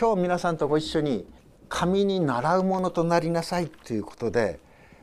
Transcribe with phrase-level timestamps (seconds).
[0.00, 1.26] 今日皆さんとご一緒に
[1.68, 4.60] 神に習うものとなりなさいということで、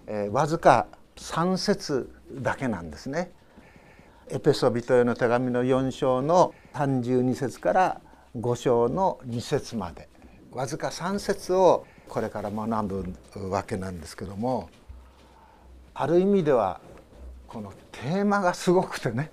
[0.07, 0.87] えー、わずか
[1.17, 3.29] 3節だけなんですね。
[4.29, 8.02] エペソビトへの手紙の4章の32節から
[8.39, 10.07] 5章の2節まで
[10.54, 13.04] わずか3節をこれから学
[13.34, 14.70] ぶわけなんですけども
[15.93, 16.80] ある意味では
[17.50, 19.30] このテーマがすごくてね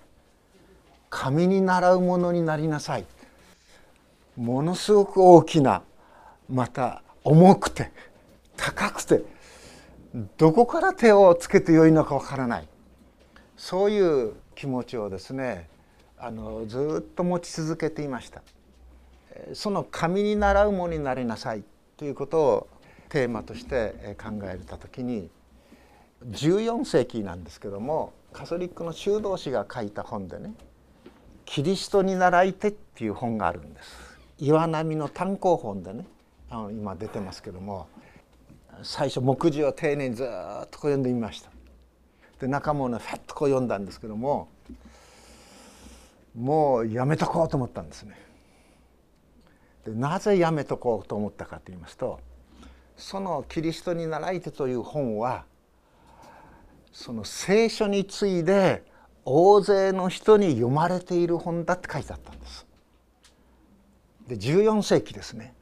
[1.08, 3.06] 神に習うものになりなさい
[4.36, 5.82] ものすごく大きな
[6.48, 7.92] また重くて
[8.56, 9.22] 高くて
[10.36, 12.68] どこから手をつけてよいのかわからない。
[13.56, 15.68] そういう気持ちをですね
[16.18, 18.42] あのずっと持ち続けていました。
[19.54, 21.64] その神に習うものになりなさい。
[21.96, 22.68] ということを
[23.08, 25.30] テーマとして考えた時に
[26.30, 30.54] 14世紀なんですけどもカソリックの修道士が書いた本でね
[31.44, 34.11] 「キリストに習いて」っていう本があるんです。
[34.42, 36.04] 岩波の単行本でね
[36.50, 37.86] あの今出てますけども
[38.82, 40.26] 最初目次を丁寧にずっ
[40.68, 41.50] とこう読んでみました
[42.40, 44.48] で中もねファッとこう読んだんですけども
[46.36, 48.18] もうやめとこうと思ったんですね
[49.84, 52.18] でなぜやめとこうと思ったかと言いますと
[52.96, 55.44] その「キリストに習いて」という本は
[56.92, 58.82] その聖書について
[59.24, 62.71] 大勢の人に読まれている本だって書いてあったんです。
[64.28, 65.54] で14世紀ですね。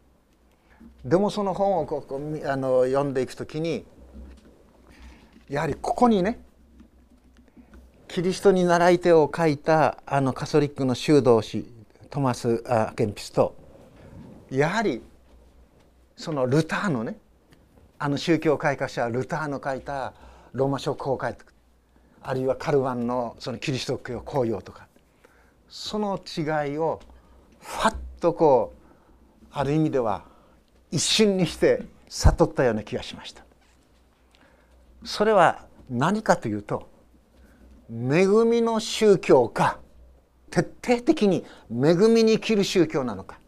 [1.05, 3.85] でもその本をここあの読んでいくときに
[5.49, 6.39] やはりここにね
[8.09, 11.67] キリストに習い手を書いたあのカソリックの修道士
[12.11, 13.57] トマス・アケンピスと
[14.51, 15.01] やはり
[16.17, 17.17] そのルターのね
[17.99, 20.13] あの宗教改革者ルターの書いた
[20.53, 21.37] ローマ書公開
[22.23, 24.87] あるいはカルバンのそのキリスト教公用とか
[25.69, 27.01] その違いを
[27.61, 30.25] ファッとこうある意味では
[30.91, 33.45] 一瞬にして悟ったような気がしました。
[35.05, 36.89] それは何かというと
[37.91, 39.79] 恵みの宗教か
[40.51, 43.39] 徹底的に恵みに生きる宗教なのか。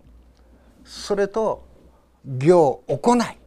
[0.84, 1.64] それと
[2.24, 3.38] 行行い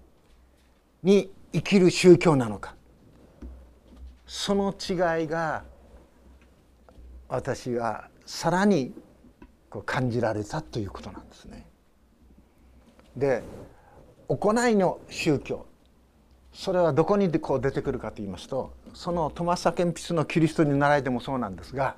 [1.03, 2.75] に生きる宗教なのか。
[4.27, 5.63] その違いが
[7.27, 8.93] 私がさらに
[9.75, 11.65] こう感じられたということなんですね。
[13.17, 13.43] で
[14.29, 15.65] 行いの宗教
[16.53, 21.97] それはどこにこう出てくるかと言いますとそのトマス・アケンピスのキリストに習いでもそうなんですが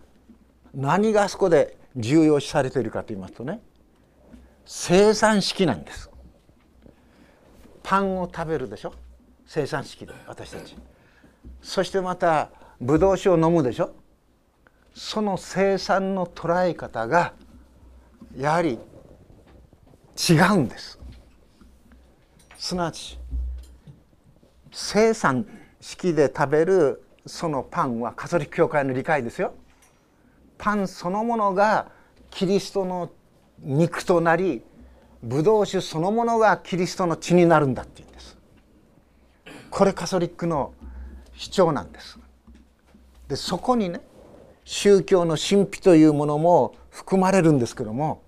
[0.73, 3.61] 何があそこで重要視されているかと言いますとね
[4.65, 6.09] 生産式なんです。
[7.83, 8.93] パンを食べるでしょ？
[9.45, 10.75] 生産式で私たち。
[11.61, 12.49] そしてまた
[12.81, 13.91] ブドウ酒を飲むでしょ？
[14.95, 17.33] その生産の捉え方が
[18.35, 18.79] やはり
[20.29, 20.99] 違うんです。
[22.57, 23.19] すなわち
[24.71, 25.45] 生産
[25.79, 29.53] 式で食べるそのパンはカトリック教会の理解ですよ。
[30.57, 31.91] パンそのものが
[32.29, 33.11] キリストの
[33.59, 34.63] 肉となり
[35.23, 38.37] ブドウ酒そのものがキリストの血になるんだっていうんです。
[39.69, 40.73] これカトリックの
[41.33, 42.19] 主張なんです。
[43.27, 44.01] でそこにね
[44.69, 48.21] 宗教の神秘というものも含まれるんですけども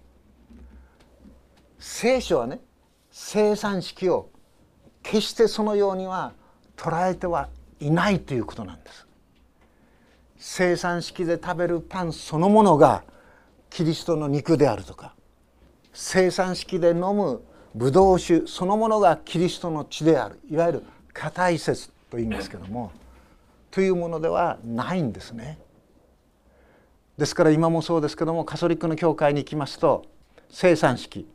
[1.79, 2.61] 聖書はね
[3.11, 4.29] 生産式を
[5.03, 6.31] 決してそのようには
[6.77, 7.49] 捉えては
[7.81, 9.05] いないということなんです
[10.37, 13.03] 生産式で食べるパンそのものが
[13.69, 15.15] キリストの肉であるとか
[15.91, 17.41] 生産式で飲む
[17.75, 22.93] ブドウ酒そのものがキリストの血であるいわゆる硬い説と言いますけども
[23.71, 25.59] というものではないんですね。
[27.19, 30.05] ですから今もそうですけどもカソリックの教会に行きますと
[30.49, 31.27] 生産式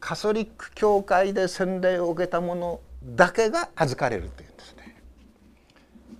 [0.00, 4.96] カソリック教会で洗礼を受けたものだけが預かれるというんですね。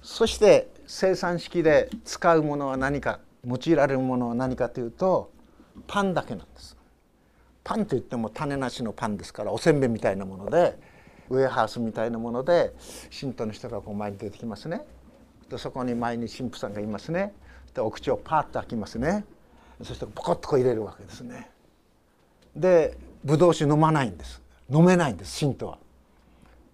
[0.03, 5.33] そして生産式で使うものは何か用いられるものは何かというと
[5.89, 6.77] パンだけなんです。
[7.65, 10.79] パンといっても種なしのパンですからおせんべいみたいなもので
[11.29, 12.73] ウェハースみたいなもので
[13.11, 14.83] 信徒の人がこう前に出てきますね。
[15.51, 17.35] でそこに前に神父さんがいますね。
[17.75, 19.25] でお口をパッと開きますね。
[19.83, 21.51] そしてポコッとこう入れるわけですね。
[22.55, 25.79] でブドウ酒飲まないんです飲めないんです信徒は。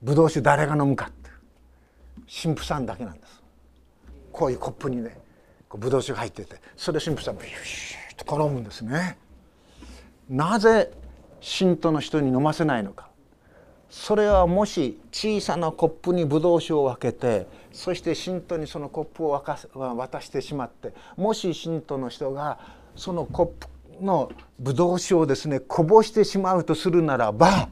[0.02, 1.30] ブドウ酒誰が飲むかって
[2.42, 3.42] 神父さんだけなんです。
[4.32, 5.16] こういうコップにね
[5.68, 7.54] こうブドウ酒が入っててそれ神父さんがビュー
[8.14, 9.18] ッとこう飲むんですね。
[10.28, 10.92] なぜ
[11.40, 13.07] 信徒の人に飲ませないのか
[13.90, 19.30] それはもし小さなコップにブドウ酒を分けてそして信徒にそのコップを
[19.96, 22.58] 渡してしまってもし信徒の人が
[22.96, 27.68] そのコップのブドウ酒をですねこぼしてしまうとするならば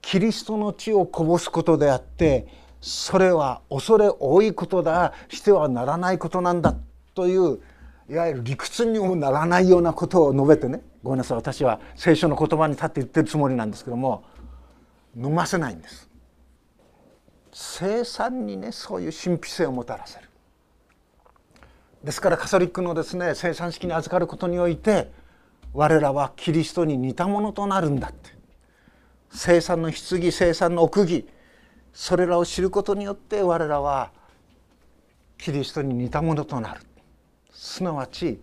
[0.00, 2.46] キリストの血をこぼすことであって
[2.80, 6.74] それは恐れ多いことだしてはならないことなんだ
[7.14, 7.60] という
[8.08, 14.24] いわゆる理屈にもならないようなことを述べてねごめんなさい私は聖書の言葉に立って言ってるつもりなんですけども
[15.16, 16.08] 飲ませないんです。
[17.52, 20.28] 生産にねそういう神秘性をもたらせる。
[22.04, 25.10] ですからカソリックのですね生産式に預かることにおいて
[25.74, 28.30] 我らはキリストに似たものとなるんだって
[29.30, 31.28] 生産の棺生産の奥義
[31.92, 34.12] それらを知ることによって我らは
[35.38, 36.80] キリストに似たものとなる
[37.52, 38.40] すなわち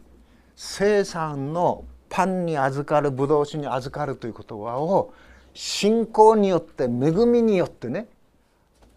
[0.55, 5.13] 生産のパンに預かるブドウ酒に預かるという言葉を
[5.59, 6.87] 信仰によって恵
[7.25, 8.05] みによってね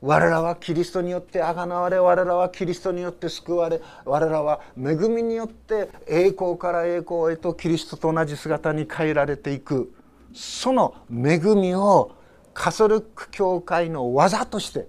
[0.02, 9.90] 我らはキリストによってあがなわれ我らはキリストによって救われ我らは恵みによって栄光から栄光へとキリストと同じ姿に変えられていく
[10.34, 12.14] その恵みを
[12.52, 14.86] カソリック教会の技として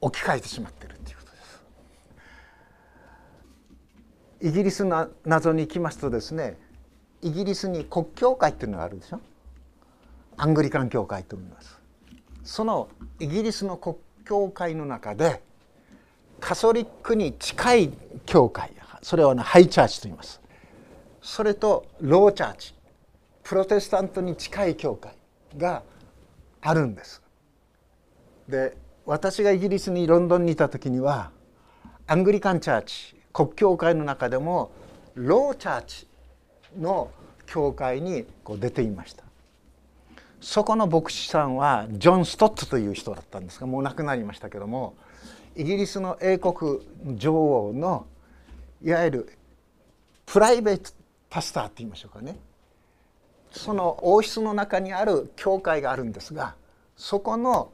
[0.00, 1.38] 置き換えてしまっているということで
[4.40, 4.48] す。
[4.48, 6.56] イギリスの謎に行きますとですね
[7.20, 9.20] イギリスに国教会っていうのがあるでしょ？
[10.38, 11.78] アングリカン教会と思います。
[12.44, 12.88] その
[13.18, 15.42] イギリスの国教会の中で
[16.40, 17.90] カソリックに近い
[18.24, 20.40] 教会それは、ね、ハイチャーチと言います。
[21.22, 22.74] それとローチャーチ
[23.42, 25.14] プロテスタントに近い教会
[25.56, 25.82] が
[26.60, 27.22] あるんです。
[28.48, 28.76] で
[29.06, 31.30] 私がイギリスにロンドンにいた時には
[32.06, 34.70] アングリカンチャーチ国教会の中でも
[35.14, 36.06] ローチャーチ
[36.78, 37.10] の
[37.46, 39.24] 教会にこう出ていました。
[40.40, 44.94] そこの牧師さんはジョン・ストットという人だったんですがもう亡くなりましたけども
[45.56, 46.80] イギリスの英国
[47.16, 48.06] 女王の
[48.82, 49.38] いわゆる
[50.26, 50.92] プライベート
[51.28, 52.38] パスターって言いましょうかね。
[53.50, 56.54] その王室の中にある教会があるんですが
[56.96, 57.70] そこの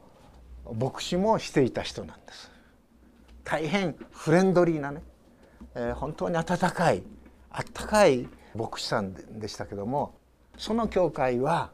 [0.73, 2.51] 牧師もしていた人なんです。
[3.43, 5.03] 大変フレンドリーなね、
[5.75, 7.03] えー、本当に温かい
[7.51, 10.15] あったかい牧師さんでしたけども
[10.57, 11.69] その教会は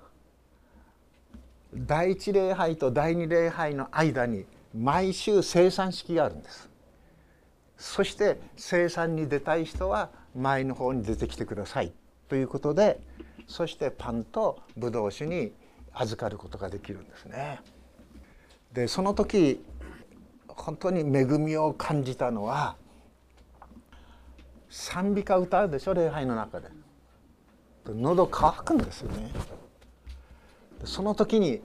[1.74, 4.46] 第一礼拝と第二礼拝の間に
[4.76, 6.70] 毎週生産式があるんです
[7.78, 11.92] そして生産に出たい人は前の方に出てきてください
[12.30, 13.00] ということで
[13.48, 15.52] そしてパンとブドウ酒に
[15.94, 17.60] 預かることができるんですね。
[18.72, 19.62] でその時
[20.48, 22.76] 本当に恵みを感じたのは
[24.70, 26.70] 賛美歌歌うでしょ礼拝の中で。
[27.86, 29.32] 喉乾くんですよね。
[30.86, 31.62] その時に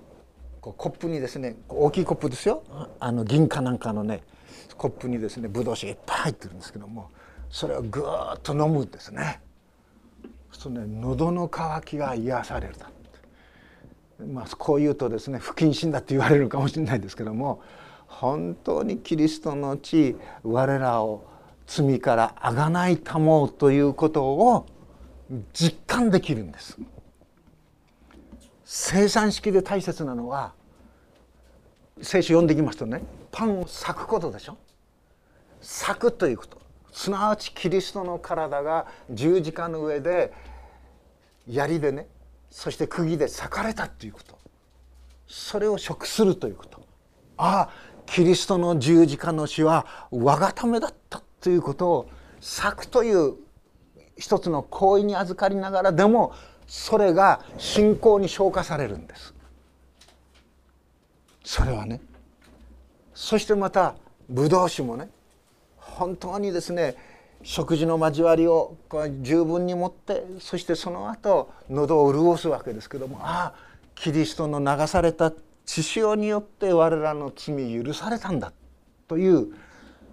[0.60, 2.62] こうコップにですね大きいコップですよ
[3.00, 4.22] あの銀貨なんかのね
[4.76, 7.10] コップにですねぶどう酒がいっぱい入ってるんですけども
[7.50, 9.40] それをぐーっと飲むんですね。
[10.50, 12.90] そうするとね喉の渇きが癒されるだ
[14.18, 17.60] まあ、こう言うとですね不謹慎だって言われるかもしれないですけども
[18.06, 21.26] 本当にキリストの地我らを
[21.66, 24.66] 罪からあがないたもうということを
[25.52, 26.78] 実感できるんです。
[28.68, 30.52] 生産式で大切なのは
[32.02, 33.00] 聖書読んでいきますとね。
[33.30, 34.58] パンを裂くことでしょ。
[35.60, 36.58] 裂くということ。
[36.92, 40.32] すなわちキリストの体が十字架の上で
[41.46, 42.08] 槍でね
[42.50, 44.36] そして釘で裂かれたということ。
[45.28, 46.84] それを食するということ。
[47.36, 47.70] ああ
[48.06, 53.34] キリストの十字架の死は我がためだったということを裂くという
[54.18, 56.32] 一つの行為に預かりながらでも
[56.66, 59.34] それが信仰に昇華されるんです。
[61.44, 62.00] それはね。
[63.14, 63.94] そしてまた
[64.28, 65.08] ブドウ酒もね
[65.76, 66.96] 本当にですね
[67.42, 68.76] 食事の交わりを
[69.22, 73.54] 十分に持ってそしてその後喉を潤すわけですけどもああ
[73.94, 75.32] キリストの流された
[75.64, 78.52] 血潮によって我らの罪許されたんだ
[79.08, 79.48] という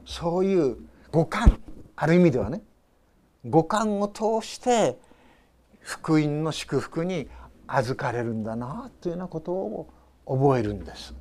[0.06, 0.78] そういう
[1.12, 1.60] 五感
[1.96, 2.62] ある意味ではね
[3.46, 4.98] 五感を通して
[5.84, 7.28] 福音の祝福に
[7.68, 9.88] 預かれるんだなというようなことを
[10.26, 11.14] 覚えるんです。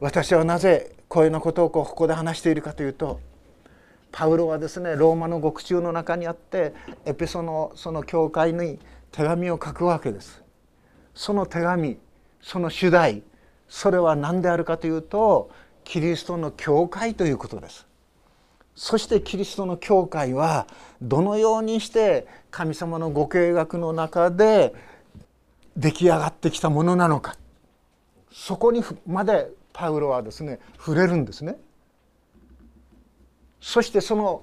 [0.00, 3.20] 私はなぜこういうようなことをここで話しているかというと
[4.12, 6.72] パウロはですねローマの獄中の中にあって
[7.04, 8.78] エペソのその教会に
[9.10, 10.44] 手紙を書くわけです。
[11.14, 11.98] その手紙
[12.40, 13.22] その主題
[13.68, 15.50] それは何であるかというと
[15.82, 17.87] キリストの教会ということです。
[18.78, 20.68] そしてキリストの教会は
[21.02, 24.72] どのようにして神様のご計画の中で
[25.76, 27.34] 出来上がってきたものなのか
[28.30, 31.56] そこにまでパウロはですね触れるんですね。
[33.60, 34.42] そしてその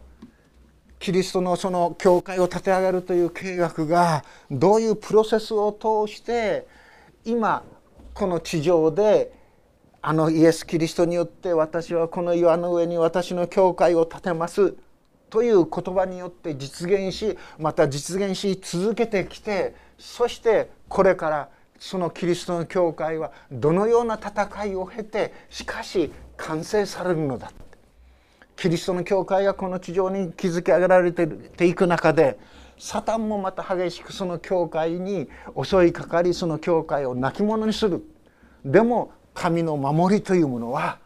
[1.00, 6.68] キリストのその教会を立て上げるという計画がどういうプロセスを通して
[7.24, 7.64] 今
[8.14, 9.32] この地上で
[10.08, 14.76] あのイエス・キリストによって私はこの岩の上に私の教会を建てます。
[15.32, 27.52] という言葉によって実現しまた実現し続けてきてそしてこれからそのキリストの教会はどのような戦いを経てしかし完成されるのだ。
[28.56, 32.38] キリストの教会がこの地上に築き上げられていく中で
[32.78, 35.28] サタンもまた激しくその教会に
[35.64, 38.04] 襲いかかりその教会を亡き者にする。
[38.64, 40.98] でも神の守りというものは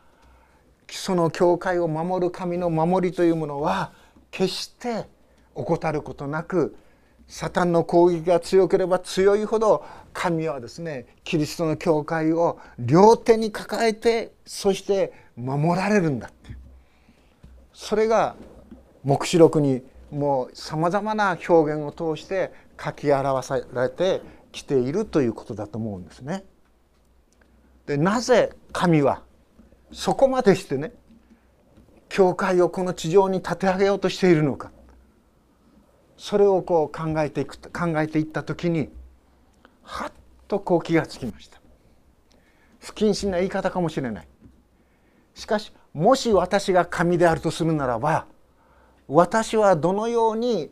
[0.89, 3.91] その教会を守る神の守りというものは
[4.31, 5.05] 決して
[5.55, 6.77] 怠ることなく
[7.27, 16.55] サタンの攻撃が強ければ強いほど神はですねキリストの教会を両手に抱えてそして守られるんだって
[17.73, 18.35] それが
[19.03, 22.51] 黙示録にもうさまざまな表現を通して
[22.83, 24.21] 書き表されて
[24.51, 26.43] きているということだと思うんですね。
[27.89, 29.23] でなぜ神は
[29.91, 30.93] そこまでしてね
[32.07, 34.71] 教会をこの地上に立て上げようとしているのか。
[36.15, 38.89] それをこう考えていく考えていった時に
[39.81, 40.11] はっ
[40.47, 41.59] とこう気がつきました。
[42.79, 44.27] 不謹慎な言い方かもしれない。
[45.33, 48.27] しかしもし私が神であるとするならば
[49.07, 50.69] 私はどのように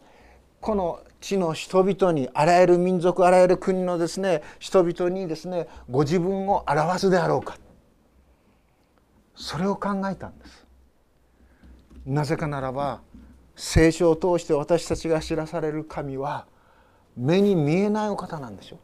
[0.62, 7.58] この地の人々にあらゆる民族あらゆる国のですね人々にですねご自分を表すであろうか。
[9.36, 10.66] それを考えたんです。
[12.06, 13.02] なぜかならば
[13.56, 16.46] 聖書を通して私たちが知らされる神は
[17.16, 18.80] 目に見えないお方なんでしょう。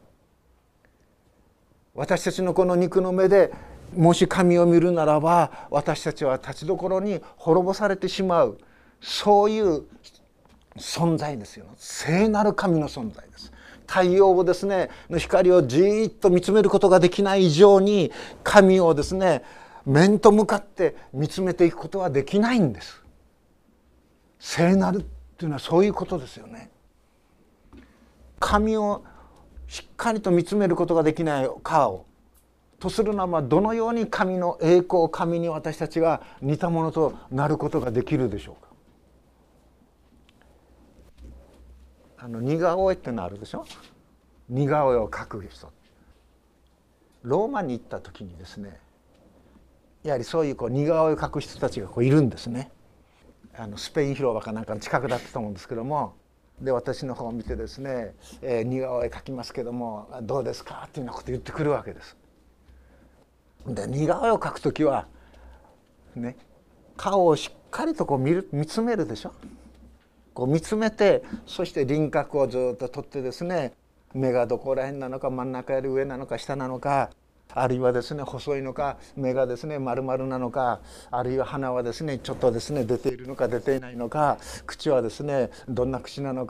[1.94, 3.52] 私たちのこの肉の目で
[3.96, 8.58] もし神を見るならば私たちは立ちどころに滅ぼされてしまう。
[9.00, 9.84] そういう
[10.76, 11.66] 存在ですよ。
[11.76, 13.52] 聖なる神の存在です。
[13.86, 18.10] 太陽をですねの光をじーっと見つめることができない以上に
[18.42, 19.42] 神をですね
[19.84, 23.02] 面と向かって見つめていくことはできないんです。
[24.38, 25.00] 聖なるっ
[25.36, 26.70] ていうのはそういうことですよね。
[28.40, 29.04] 神を
[29.68, 32.04] しっかりと見つめることができない顔
[32.78, 38.73] とするならばどのように神の栄光神に私たちが似たものとなることができるでしょうか。
[42.24, 43.66] あの似顔絵ってのあるでしょ？
[44.48, 45.70] 似顔絵を描く人
[47.22, 48.80] ローマに行った時にですね
[50.02, 52.70] やはりそういうこう似顔絵を描く人たちがこういるんですね
[53.54, 56.14] あのスペイン広場かなんかの近くだったと思うんですけども
[56.62, 62.16] で私の方を見てですね「えー、似顔絵描きますけどもどうですか?」っていうようなこと言ってくるわけです。
[63.66, 65.06] で似顔絵を描く時は
[66.16, 66.36] ね
[66.96, 69.32] 顔をしっかりとこう見る見つめるでしょ？
[70.34, 73.72] こう見つめてそして輪郭をずっと取ってですね
[74.12, 77.10] 目がどこら辺なのか真ん中より上なのか下なのか
[77.56, 86.42] あるいはですね細いのか目がですね丸々なのかあるいは鼻はですねちょっとですね出ているのか出ていないのか口はですねどんな口なのか